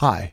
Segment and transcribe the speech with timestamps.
[0.00, 0.32] Hi,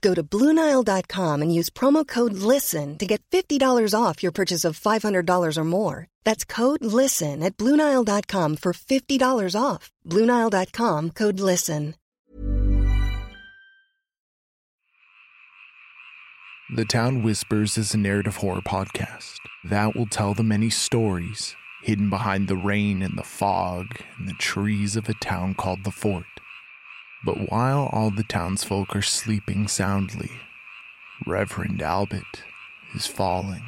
[0.00, 4.80] Go to BlueNile.com and use promo code LISTEN to get $50 off your purchase of
[4.80, 6.06] $500 or more.
[6.24, 9.92] That's code LISTEN at BlueNile.com for $50 off.
[10.08, 11.94] BlueNile.com code LISTEN.
[16.74, 19.36] The Town Whispers is a narrative horror podcast
[19.70, 23.86] that will tell the many stories hidden behind the rain and the fog
[24.18, 26.24] and the trees of a town called the Fort.
[27.26, 30.30] But while all the townsfolk are sleeping soundly,
[31.26, 32.44] Reverend Albert
[32.94, 33.64] is falling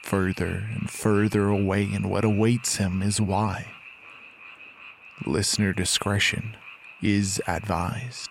[0.00, 3.66] further and further away, and what awaits him is why.
[5.26, 6.56] Listener discretion
[7.02, 8.30] is advised.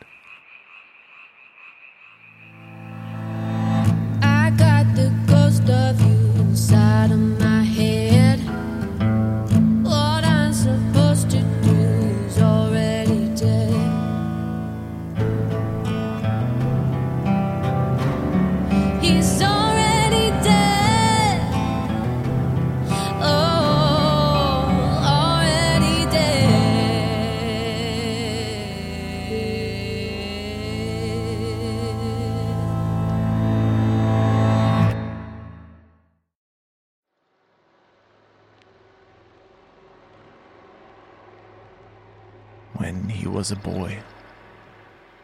[43.31, 43.99] Was a boy.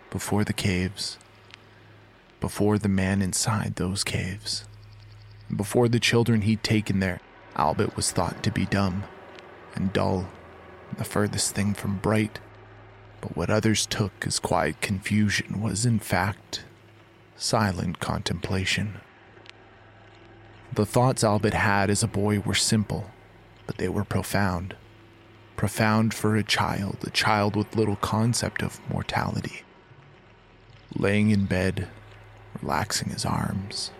[0.09, 1.17] Before the caves,
[2.39, 4.63] before the man inside those caves,
[5.53, 7.19] before the children he'd taken there,
[7.55, 9.03] Albert was thought to be dumb
[9.75, 10.29] and dull,
[10.97, 12.39] the furthest thing from bright.
[13.19, 16.63] But what others took as quiet confusion was, in fact,
[17.35, 19.01] silent contemplation.
[20.73, 23.11] The thoughts Albert had as a boy were simple,
[23.65, 24.75] but they were profound
[25.57, 29.63] profound for a child, a child with little concept of mortality.
[30.95, 31.87] Laying in bed,
[32.61, 33.91] relaxing his arms,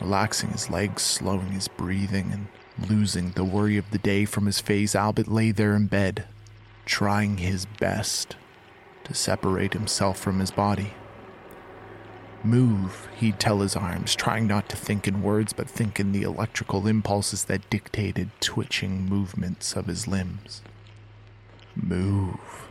[0.00, 4.60] relaxing his legs, slowing his breathing, and losing the worry of the day from his
[4.60, 6.24] face, Albert lay there in bed,
[6.86, 8.36] trying his best
[9.04, 10.94] to separate himself from his body.
[12.42, 16.22] Move, he'd tell his arms, trying not to think in words, but think in the
[16.22, 20.62] electrical impulses that dictated twitching movements of his limbs.
[21.76, 22.68] Move.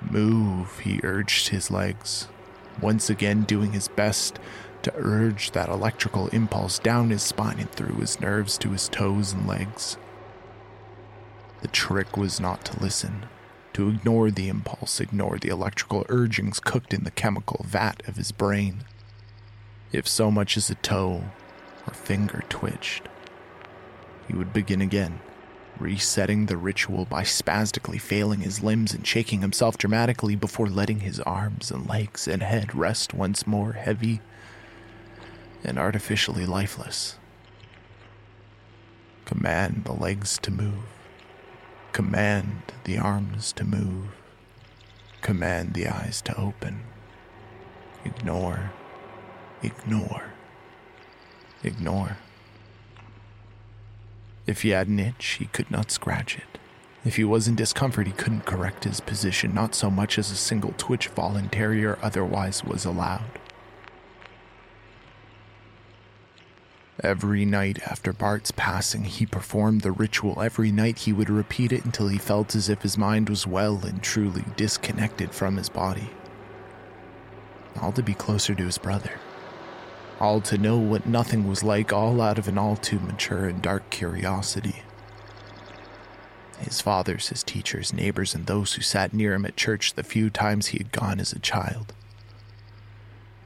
[0.00, 2.28] Move, he urged his legs,
[2.80, 4.38] once again doing his best
[4.82, 9.32] to urge that electrical impulse down his spine and through his nerves to his toes
[9.32, 9.98] and legs.
[11.60, 13.26] The trick was not to listen,
[13.74, 18.32] to ignore the impulse, ignore the electrical urgings cooked in the chemical vat of his
[18.32, 18.84] brain.
[19.92, 21.24] If so much as a toe
[21.86, 23.08] or finger twitched,
[24.28, 25.20] he would begin again
[25.80, 31.20] resetting the ritual by spastically failing his limbs and shaking himself dramatically before letting his
[31.20, 34.20] arms and legs and head rest once more heavy
[35.64, 37.16] and artificially lifeless.
[39.24, 40.84] Command the legs to move.
[41.92, 44.08] Command the arms to move.
[45.20, 46.82] Command the eyes to open.
[48.04, 48.72] Ignore.
[49.62, 50.32] Ignore.
[51.62, 52.16] Ignore.
[54.46, 56.58] If he had an itch, he could not scratch it.
[57.04, 60.36] If he was in discomfort, he couldn't correct his position, not so much as a
[60.36, 63.38] single twitch, voluntary or otherwise, was allowed.
[67.02, 70.42] Every night after Bart's passing, he performed the ritual.
[70.42, 73.80] Every night he would repeat it until he felt as if his mind was well
[73.86, 76.10] and truly disconnected from his body.
[77.80, 79.18] All to be closer to his brother
[80.20, 83.62] all to know what nothing was like, all out of an all too mature and
[83.62, 84.82] dark curiosity.
[86.58, 90.28] His fathers, his teachers, neighbors, and those who sat near him at church the few
[90.28, 91.94] times he had gone as a child.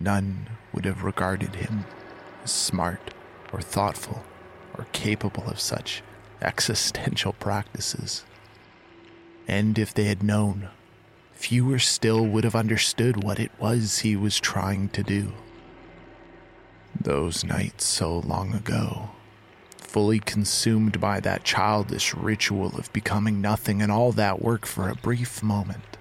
[0.01, 1.85] None would have regarded him
[2.43, 3.15] as smart
[3.53, 4.25] or thoughtful
[4.77, 6.03] or capable of such
[6.43, 8.25] existential practices.
[9.47, 10.71] And if they had known,
[11.33, 15.33] fewer still would have understood what it was he was trying to do.
[17.05, 19.11] Those nights so long ago,
[19.77, 24.95] fully consumed by that childish ritual of becoming nothing and all that work for a
[24.95, 25.99] brief moment,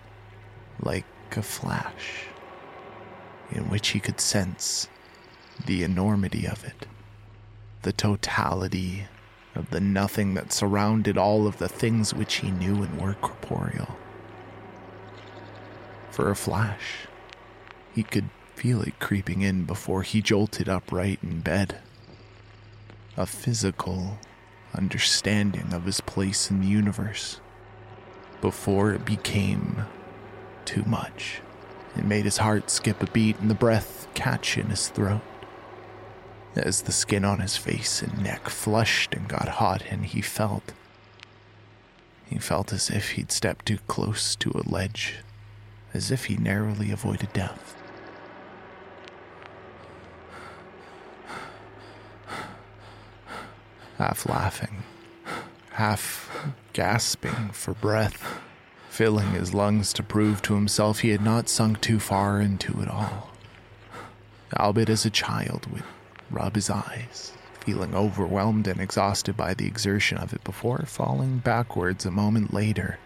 [0.79, 1.05] like
[1.35, 2.27] a flash,
[3.51, 4.87] in which he could sense
[5.65, 6.87] the enormity of it,
[7.81, 9.07] the totality
[9.55, 13.97] of the nothing that surrounded all of the things which he knew and were corporeal.
[16.11, 17.07] For a flash,
[17.93, 21.79] he could feel it creeping in before he jolted upright in bed.
[23.17, 24.17] A physical
[24.73, 27.39] understanding of his place in the universe
[28.41, 29.85] before it became
[30.65, 31.41] too much.
[31.95, 35.21] It made his heart skip a beat and the breath catch in his throat.
[36.55, 40.73] As the skin on his face and neck flushed and got hot, and he felt.
[42.27, 45.19] He felt as if he'd stepped too close to a ledge,
[45.93, 47.75] as if he narrowly avoided death.
[54.03, 54.83] Half laughing,
[55.71, 56.29] half
[56.73, 58.41] gasping for breath
[58.89, 62.89] filling his lungs to prove to himself he had not sunk too far into it
[62.89, 63.31] all.
[64.57, 65.85] Albert as a child would
[66.29, 72.05] rub his eyes, feeling overwhelmed and exhausted by the exertion of it before falling backwards
[72.05, 72.99] a moment later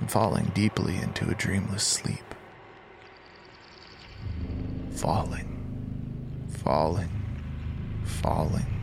[0.00, 2.34] and falling deeply into a dreamless sleep.
[4.90, 7.22] Falling, falling,
[8.02, 8.75] falling.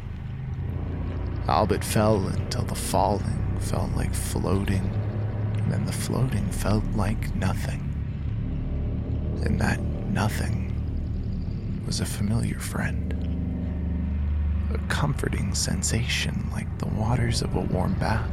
[1.47, 4.89] Albert fell until the falling felt like floating
[5.63, 7.89] and then the floating felt like nothing.
[9.45, 10.71] And that nothing
[11.85, 13.11] was a familiar friend.
[14.73, 18.29] A comforting sensation like the waters of a warm bath.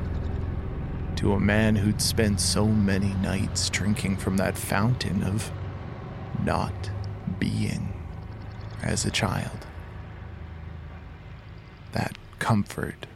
[1.17, 5.53] To a man who'd spent so many nights drinking from that fountain of
[6.45, 6.91] not
[7.39, 7.93] being
[8.83, 9.67] as a child.
[12.41, 13.07] Comfort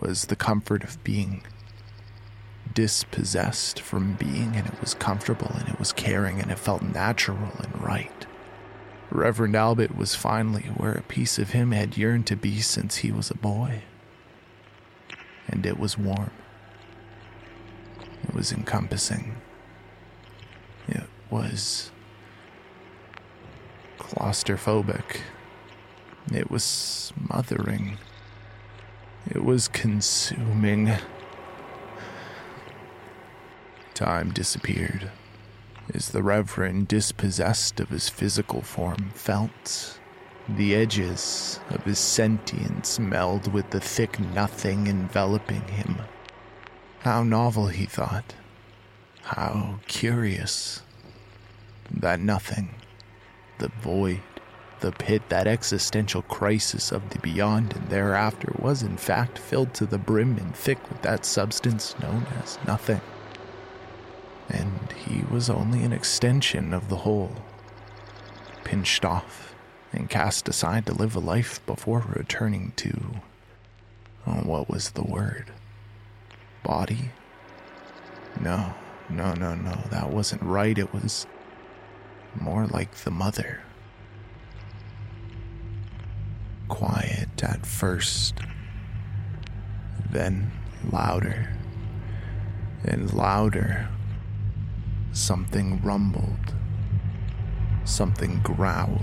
[0.00, 1.42] was the comfort of being
[2.72, 7.50] dispossessed from being, and it was comfortable, and it was caring, and it felt natural
[7.58, 8.26] and right.
[9.10, 13.12] Reverend Albert was finally where a piece of him had yearned to be since he
[13.12, 13.82] was a boy.
[15.48, 16.32] And it was warm.
[18.24, 19.36] It was encompassing.
[20.88, 21.90] It was
[23.98, 25.20] claustrophobic.
[26.32, 27.98] It was smothering.
[29.30, 30.92] It was consuming.
[33.94, 35.10] Time disappeared
[35.94, 39.98] as the Reverend, dispossessed of his physical form, felt
[40.48, 46.02] the edges of his sentience meld with the thick nothing enveloping him.
[47.00, 48.34] How novel, he thought.
[49.22, 50.82] How curious.
[51.90, 52.74] That nothing,
[53.58, 54.22] the void,
[54.80, 59.86] the pit, that existential crisis of the beyond and thereafter was in fact filled to
[59.86, 63.00] the brim and thick with that substance known as nothing
[64.48, 67.32] and he was only an extension of the whole,
[68.64, 69.54] pinched off
[69.92, 73.20] and cast aside to live a life before returning to.
[74.26, 75.52] Oh, what was the word?
[76.62, 77.10] Body?
[78.40, 78.74] No,
[79.08, 80.76] no, no, no, that wasn't right.
[80.76, 81.26] It was
[82.38, 83.62] more like the mother.
[86.68, 88.34] Quiet at first,
[90.10, 90.50] then
[90.90, 91.50] louder
[92.84, 93.88] and louder
[95.16, 96.54] Something rumbled.
[97.86, 99.00] Something growled.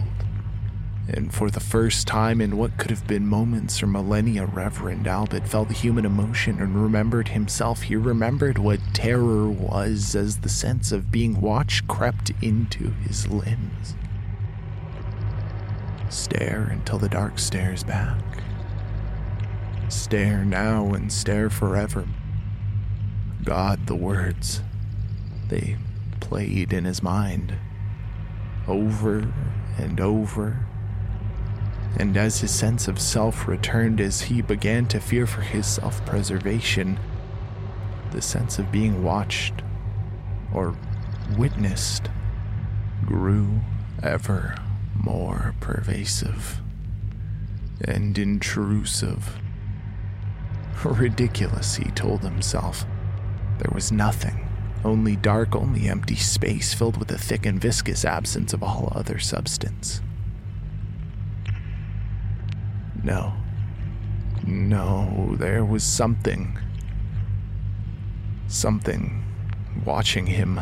[1.07, 5.47] And for the first time in what could have been moments or millennia, Reverend Albert
[5.47, 7.81] felt human emotion and remembered himself.
[7.81, 13.95] He remembered what terror was as the sense of being watched crept into his limbs.
[16.13, 18.21] Stare until the dark stares back.
[19.89, 22.07] Stare now and stare forever.
[23.43, 24.61] God, the words.
[25.49, 25.77] They
[26.19, 27.55] played in his mind
[28.67, 29.33] over
[29.79, 30.67] and over.
[31.97, 36.05] And as his sense of self returned, as he began to fear for his self
[36.05, 36.99] preservation,
[38.11, 39.63] the sense of being watched
[40.53, 40.75] or
[41.37, 42.09] witnessed
[43.03, 43.61] grew
[44.03, 44.55] ever
[45.03, 46.61] more pervasive
[47.85, 49.37] and intrusive.
[50.83, 52.85] Ridiculous, he told himself.
[53.59, 54.43] There was nothing
[54.85, 59.19] only dark, only empty space filled with a thick and viscous absence of all other
[59.19, 60.01] substance.
[63.03, 63.33] No.
[64.45, 66.59] No, there was something.
[68.47, 69.23] Something
[69.85, 70.59] watching him.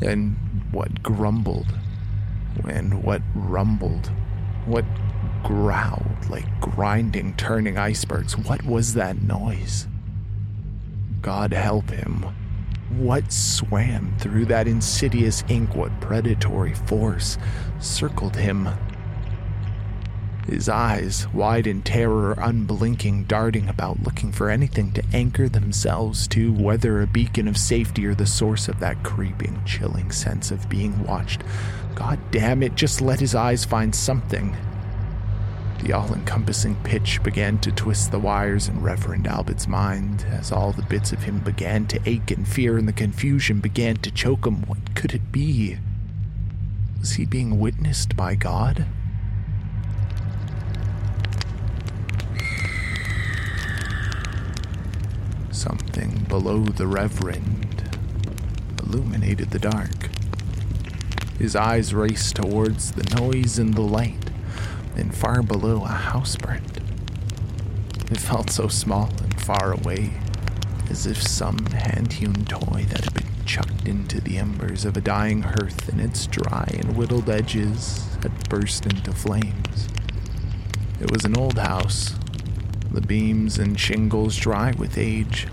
[0.00, 0.36] And
[0.72, 1.78] what grumbled,
[2.68, 4.10] and what rumbled,
[4.66, 4.84] what
[5.42, 8.36] growled like grinding, turning icebergs.
[8.36, 9.86] What was that noise?
[11.20, 12.26] God help him.
[12.98, 15.74] What swam through that insidious ink?
[15.74, 17.38] What predatory force
[17.80, 18.68] circled him?
[20.46, 26.52] His eyes, wide in terror, unblinking, darting about, looking for anything to anchor themselves to,
[26.52, 31.04] whether a beacon of safety or the source of that creeping, chilling sense of being
[31.04, 31.42] watched.
[31.94, 34.54] God damn it, just let his eyes find something.
[35.84, 40.72] The all encompassing pitch began to twist the wires in Reverend Albert's mind as all
[40.72, 44.46] the bits of him began to ache and fear and the confusion began to choke
[44.46, 44.62] him.
[44.62, 45.78] What could it be?
[47.00, 48.86] Was he being witnessed by God?
[55.50, 57.96] Something below the Reverend
[58.82, 60.10] illuminated the dark.
[61.38, 64.30] His eyes raced towards the noise and the light,
[64.96, 66.82] and far below a house burned.
[68.10, 70.14] It felt so small and far away,
[70.90, 75.00] as if some hand hewn toy that had been chucked into the embers of a
[75.00, 79.88] dying hearth and its dry and whittled edges had burst into flames.
[81.00, 82.16] It was an old house,
[82.90, 85.46] the beams and shingles dry with age.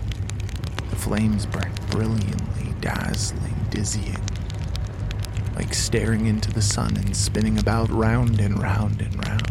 [0.92, 4.20] The flames burnt brilliantly, dazzling, dizzying,
[5.56, 9.50] like staring into the sun and spinning about round and round and round.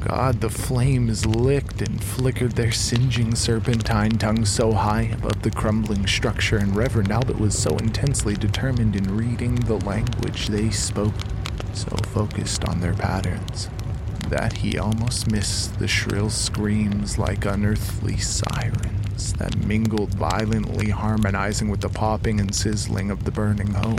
[0.00, 6.04] God, the flames licked and flickered their singeing serpentine tongues so high above the crumbling
[6.08, 11.14] structure, and Reverend Albert was so intensely determined in reading the language they spoke,
[11.74, 13.70] so focused on their patterns
[14.30, 18.99] that he almost missed the shrill screams like unearthly sirens
[19.34, 23.98] that mingled violently, harmonizing with the popping and sizzling of the burning home.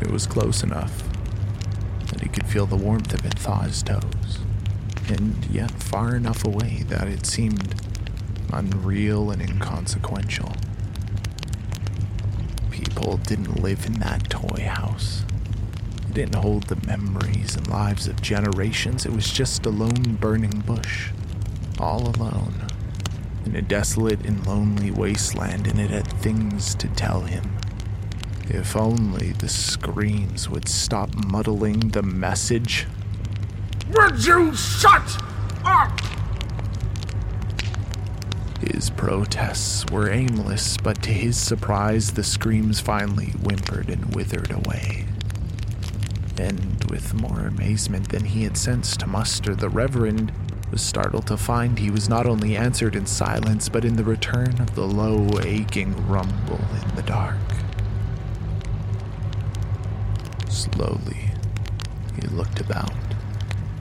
[0.00, 1.04] It was close enough
[2.10, 4.38] that he could feel the warmth of it thaw his toes,
[5.08, 7.74] and yet far enough away that it seemed
[8.52, 10.52] unreal and inconsequential.
[12.70, 15.24] People didn't live in that toy house.
[16.08, 19.06] It didn't hold the memories and lives of generations.
[19.06, 21.10] It was just a lone burning bush,
[21.82, 22.66] all alone,
[23.44, 27.58] in a desolate and lonely wasteland, and it had things to tell him.
[28.48, 32.86] If only the screams would stop muddling the message.
[33.92, 35.20] Would you shut
[35.64, 36.00] up?
[38.60, 45.06] His protests were aimless, but to his surprise, the screams finally whimpered and withered away
[46.38, 50.32] and with more amazement than he had sensed to muster, the Reverend
[50.72, 54.58] was startled to find he was not only answered in silence, but in the return
[54.58, 57.36] of the low, aching rumble in the dark.
[60.48, 61.30] Slowly,
[62.18, 62.94] he looked about,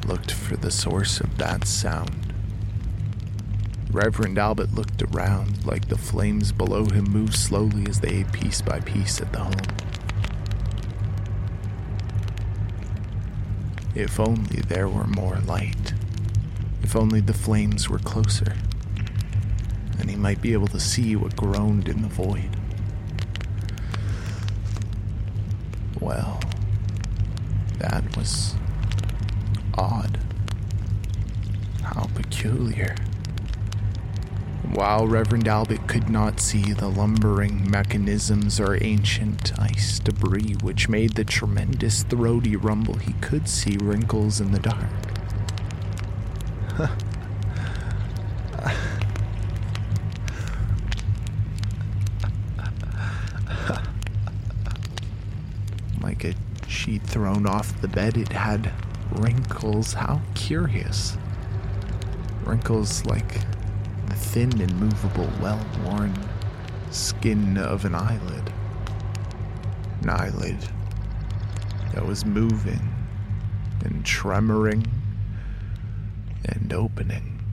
[0.05, 2.33] looked for the source of that sound.
[3.89, 8.62] Reverend Albert looked around like the flames below him moved slowly as they ate piece
[8.62, 9.55] by piece at the home.
[13.95, 15.93] If only there were more light.
[16.83, 18.55] If only the flames were closer.
[19.97, 22.50] Then he might be able to see what groaned in the void.
[26.00, 26.39] Well,
[27.77, 28.55] that was
[29.77, 30.19] odd.
[31.83, 32.95] How peculiar.
[34.73, 41.15] While Reverend Albert could not see the lumbering mechanisms or ancient ice debris which made
[41.15, 44.88] the tremendous throaty rumble, he could see wrinkles in the dark.
[56.01, 56.33] like a
[56.67, 58.71] sheet thrown off the bed, it had
[59.15, 59.91] wrinkles.
[59.91, 61.17] How curious.
[62.45, 63.33] Wrinkles like
[64.07, 66.13] the thin and movable, well worn
[66.89, 68.53] skin of an eyelid.
[70.03, 70.57] An eyelid
[71.93, 72.95] that was moving
[73.83, 74.87] and tremoring
[76.45, 77.43] and opening.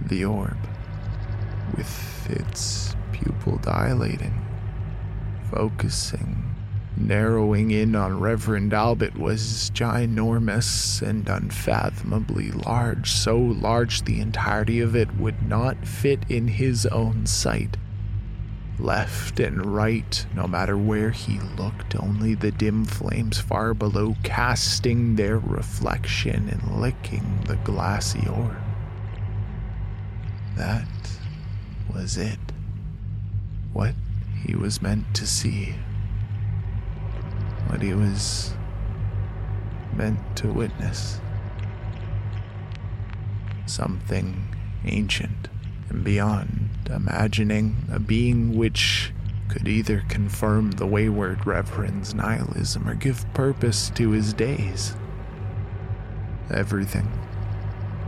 [0.00, 0.58] The orb,
[1.76, 4.46] with its pupil dilating,
[5.50, 6.53] focusing
[6.96, 14.94] narrowing in on Reverend Albert was ginormous and unfathomably large, so large the entirety of
[14.94, 17.76] it would not fit in his own sight.
[18.78, 25.14] Left and right, no matter where he looked, only the dim flames far below casting
[25.14, 28.56] their reflection and licking the glassy orb.
[30.56, 30.88] That
[31.92, 32.38] was it.
[33.72, 33.94] What
[34.44, 35.76] he was meant to see.
[37.74, 38.54] What he was
[39.96, 41.20] meant to witness.
[43.66, 44.54] Something
[44.84, 45.48] ancient
[45.88, 49.12] and beyond imagining, a being which
[49.48, 54.94] could either confirm the wayward Reverend's nihilism or give purpose to his days.
[56.52, 57.10] Everything.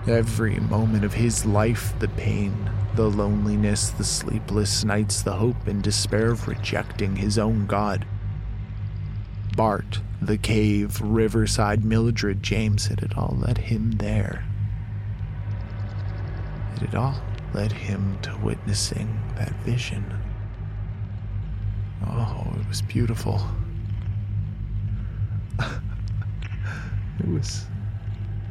[0.06, 5.82] Every moment of his life, the pain, the loneliness, the sleepless nights, the hope and
[5.82, 8.06] despair of rejecting his own God.
[9.56, 14.44] Bart, the cave, Riverside, Mildred, James, it had all led him there.
[16.74, 17.14] It had all
[17.54, 20.04] led him to witnessing that vision.
[22.06, 23.40] Oh, it was beautiful.
[25.58, 27.64] it was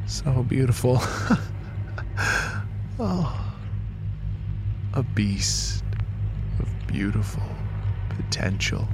[0.06, 0.98] so beautiful.
[2.98, 3.54] oh,
[4.92, 5.84] a beast
[6.58, 7.44] of beautiful
[8.08, 8.88] potential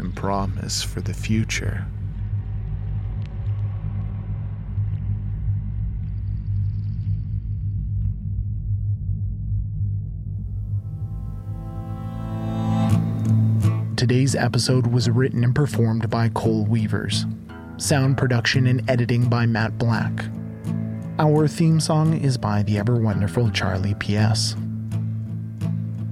[0.00, 1.86] and promise for the future.
[13.96, 17.26] Today's episode was written and performed by Cole Weavers.
[17.76, 20.24] Sound production and editing by Matt Black.
[21.18, 24.56] Our theme song is by the ever wonderful Charlie P.S.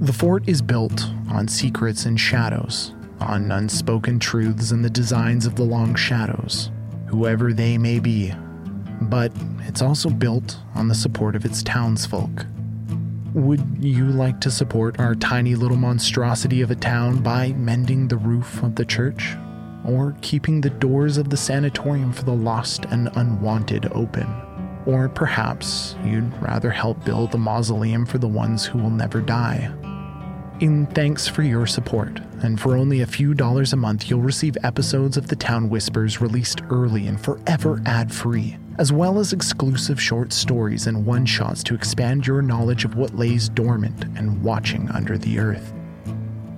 [0.01, 5.57] The fort is built on secrets and shadows, on unspoken truths and the designs of
[5.57, 6.71] the long shadows,
[7.07, 8.33] whoever they may be.
[9.03, 9.33] But
[9.63, 12.45] it's also built on the support of its townsfolk
[13.35, 18.17] would you like to support our tiny little monstrosity of a town by mending the
[18.17, 19.37] roof of the church?
[19.85, 24.27] Or keeping the doors of the sanatorium for the lost and unwanted open?
[24.87, 29.71] Or perhaps you'd rather help build a mausoleum for the ones who will never die?
[30.61, 34.57] In thanks for your support, and for only a few dollars a month, you'll receive
[34.65, 40.01] episodes of The Town Whispers released early and forever ad free as well as exclusive
[40.01, 44.89] short stories and one shots to expand your knowledge of what lays dormant and watching
[44.91, 45.73] under the earth.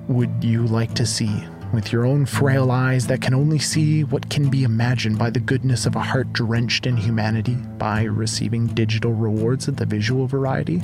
[0.08, 4.28] Would you like to see, with your own frail eyes that can only see what
[4.28, 9.14] can be imagined by the goodness of a heart drenched in humanity, by receiving digital
[9.14, 10.82] rewards of the visual variety?